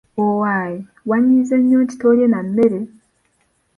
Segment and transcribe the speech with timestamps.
[0.23, 0.77] Owaaye,
[1.09, 2.79] wanyiize nnyo nti toolye na mmere?